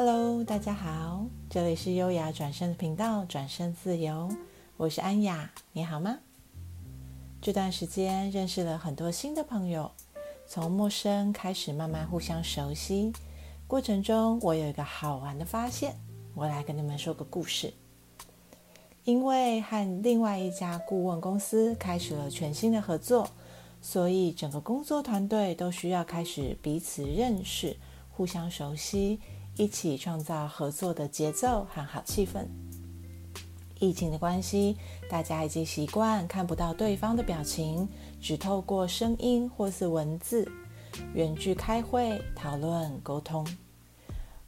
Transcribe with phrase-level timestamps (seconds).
[0.00, 4.30] Hello，大家好，这里是优雅转身的频道，转身自由，
[4.76, 6.18] 我是安雅，你好吗？
[7.42, 9.90] 这段时间认识了很多新的朋友，
[10.46, 13.12] 从陌生开始慢慢互相熟悉，
[13.66, 15.96] 过程中我有一个好玩的发现，
[16.32, 17.74] 我来跟你们说个故事。
[19.02, 23.28] 因为和另外一家顾问公司开始了全新的合作，
[23.82, 27.76] 所以整个工作团队都需要开始彼此认识，
[28.12, 29.18] 互相熟悉。
[29.58, 32.46] 一起创造合作的节奏和好气氛。
[33.80, 34.76] 疫情的关系，
[35.10, 37.88] 大家已经习惯看不到对方的表情，
[38.20, 40.48] 只透过声音或是文字
[41.12, 43.44] 远距开会、讨论、沟通。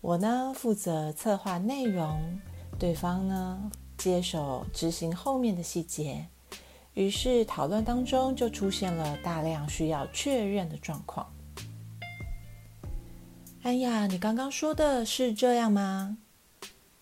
[0.00, 2.40] 我呢，负责策划内容，
[2.76, 6.26] 对方呢，接手执行后面的细节。
[6.94, 11.26] 于是讨论当中就出现了大量需要确认的状况。
[13.66, 16.18] 安雅，你刚刚说的是这样吗？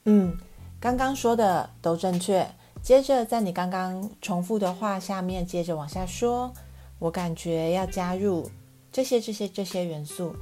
[0.06, 0.34] 嗯，
[0.80, 2.48] 刚刚说的都正确。
[2.82, 6.54] 接着，在你刚刚重复的话下面，接着往下说。
[6.98, 8.50] 我感觉要加入
[8.90, 10.34] 这些、这些、这些元素，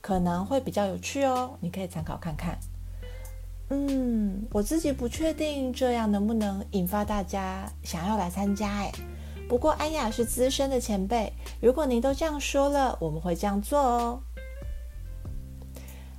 [0.00, 1.58] 可能会比较有趣哦。
[1.60, 2.58] 你可以参考看看。
[3.68, 8.66] 嗯，我自己不确定这样能不能引发大家想要来参加。
[8.66, 8.90] 哎，
[9.46, 11.30] 不过安雅是资深的前辈，
[11.60, 14.22] 如果您都这样说了，我们会这样做哦。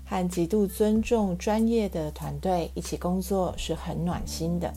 [0.10, 4.74] 和极度尊重专业的团队一起工作是很暖心的，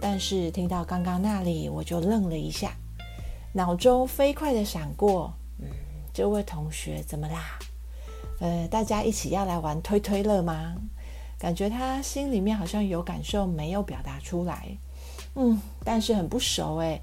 [0.00, 2.72] 但是听到刚刚那里，我就愣了一下，
[3.52, 5.66] 脑中飞快地闪过，嗯，
[6.14, 7.58] 这位同学怎么啦？
[8.40, 10.74] 呃，大家一起要来玩推推乐吗？
[11.38, 14.76] 感觉他心里面好像有感受，没有表达出来，
[15.34, 17.02] 嗯，但是很不熟诶，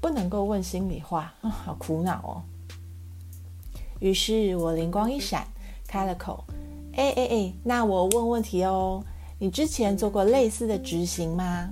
[0.00, 2.42] 不能够问心里话，啊，好苦恼哦。
[3.98, 5.48] 于是我灵光一闪，
[5.88, 6.44] 开了口。
[6.98, 9.00] 哎哎哎，那我问问题哦，
[9.38, 11.70] 你之前做过类似的执行吗？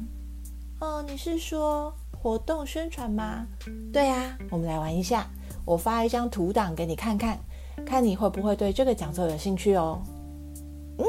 [0.81, 3.45] 哦，你是说活动宣传吗？
[3.93, 5.29] 对啊，我们来玩一下，
[5.65, 7.41] 我发一张图档给你看看，
[7.85, 10.01] 看你会不会对这个讲座有兴趣哦。
[10.99, 11.05] 嗯，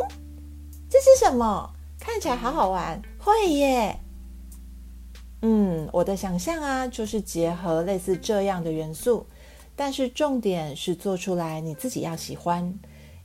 [0.89, 1.69] 这是什么？
[1.99, 3.99] 看起来好好玩，会耶。
[5.43, 9.27] 嗯，我的想象啊，就是结合类似这样的元素，
[9.75, 12.73] 但是重点是做出来你自己要喜欢。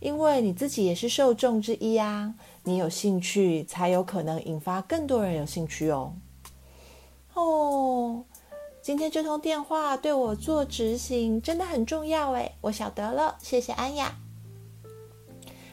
[0.03, 6.13] 因为你自己也是受众之一啊，你有兴趣才有可能引发更多人有兴趣哦。
[7.35, 8.25] 哦，
[8.83, 14.13] 今天这通电话对我做执行真的很重要诶，我晓得了，谢谢安雅。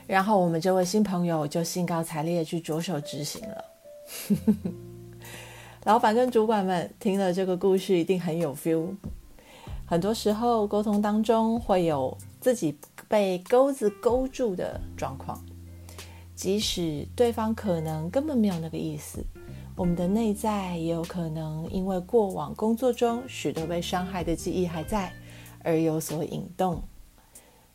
[0.05, 3.65] 然后我们这位新朋友就兴高采烈去着手执行了。
[5.85, 8.95] 老板跟主管们听了这个故事一定很有 feel。
[9.87, 12.77] 很多时候沟通当中会有自己
[13.09, 15.43] 被钩子勾住的状况，
[16.35, 19.25] 即使对方可能根本没有那个意思，
[19.75, 25.11] 我们的内在也有可能因为过往工作中许多被伤害的记忆还在，
[25.63, 26.83] 而有所引动。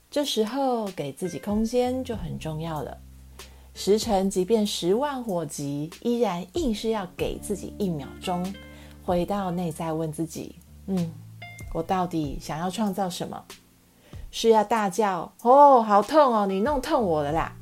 [0.08, 2.96] 这时候给自己空间就很重要了。
[3.74, 8.54] 时辰即便十万火急，依然硬是要给自己一秒钟，
[9.02, 10.54] 回到内在问自己：
[10.86, 11.10] 嗯，
[11.72, 13.44] 我到底想要创造什么？
[14.36, 17.52] 是要大叫哦，好痛哦，你弄痛我了啦？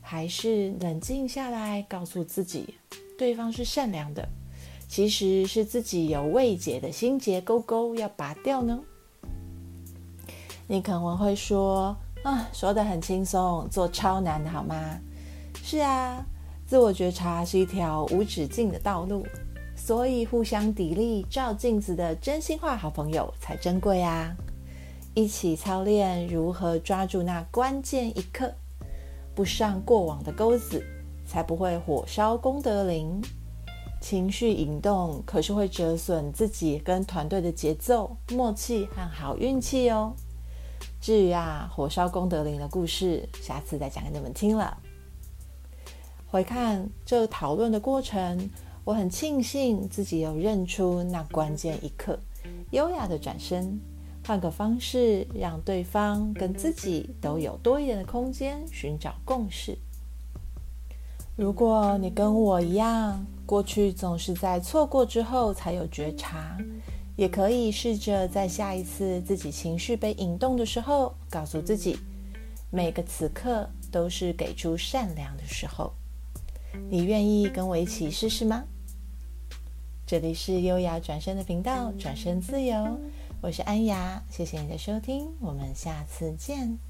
[0.00, 2.74] 还是冷静下来，告诉自己，
[3.16, 4.28] 对方是善良的，
[4.88, 8.80] 其实是自己有未解的心结勾勾要拔掉呢？
[10.66, 14.98] 你可能会说啊，说得很轻松，做超难的好吗？
[15.62, 16.26] 是啊，
[16.66, 19.24] 自我觉察是一条无止境的道路，
[19.76, 24.34] 所以互相砥砺、照镜子的真心话好朋友才珍贵啊。
[25.18, 28.54] 一起操练如何抓住那关键一刻，
[29.34, 30.80] 不上过往的钩子，
[31.26, 33.20] 才不会火烧功德林。
[34.00, 40.14] 情绪引动可是会折损自己跟团队的节奏、默契和好运气哦。
[41.00, 44.78] 至于啊，火烧功德林的故事，下次再讲给你们听了。
[46.28, 48.48] 回看这讨论的过程，
[48.84, 52.16] 我很庆幸自己有认出那关键一刻，
[52.70, 53.80] 优雅的转身。
[54.28, 59.78] 换个方式，让对方跟自己都有多一点的空间，寻找共识。
[61.34, 66.58] 如果你跟我一样，过去总是在错过之后才有觉察，
[67.16, 71.96] 也可以试着在下一次自己情绪被引动的时候，告诉自己，
[72.70, 75.94] 每个此刻都是给出善良的时候。
[76.90, 78.64] 你愿意跟我一起试试吗？
[80.06, 83.00] 这里是优雅转身的频道，转身自由。
[83.40, 86.87] 我是安雅，谢谢你的收听，我们下次见。